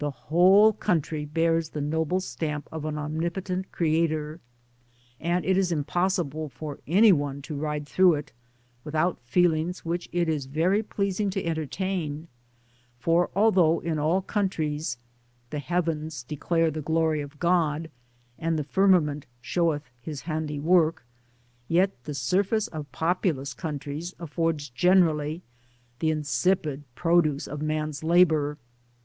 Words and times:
The 0.00 0.10
whole 0.10 0.72
country 0.72 1.24
bears 1.24 1.68
the 1.68 1.80
noble 1.80 2.18
stamp 2.18 2.68
of 2.72 2.84
an 2.84 2.98
Omnipotent 2.98 3.70
Creator, 3.70 4.40
and 5.20 5.44
it 5.44 5.56
is 5.56 5.70
impossible 5.70 6.48
for 6.48 6.80
any 6.88 7.12
one 7.12 7.40
to 7.42 7.54
ride 7.54 7.86
through 7.86 8.14
it, 8.14 8.32
without 8.82 9.20
feelings 9.22 9.84
which 9.84 10.08
it 10.10 10.28
is 10.28 10.46
very 10.46 10.82
pleasing 10.82 11.30
to 11.30 11.44
entertain; 11.44 12.26
for 12.98 13.30
although 13.36 13.78
in 13.78 13.96
all 13.96 14.22
countries" 14.22 14.98
the 15.50 15.60
heavens 15.60 16.24
declare 16.24 16.72
the 16.72 16.82
^lory 16.82 17.22
of 17.22 17.38
God, 17.38 17.92
and 18.40 18.58
the 18.58 18.64
firma* 18.64 19.00
ment 19.00 19.24
showeth 19.40 19.88
his 20.02 20.22
handy 20.22 20.58
work," 20.58 21.06
yet 21.68 21.92
the 22.06 22.14
surface 22.14 22.66
of 22.66 22.90
populous 22.90 23.54
countries 23.54 24.16
affords 24.18 24.68
generally 24.68 25.42
the 26.00 26.10
insipid 26.10 26.82
produce 26.96 27.46
of 27.46 27.62
man's 27.62 28.02
labour. 28.02 28.58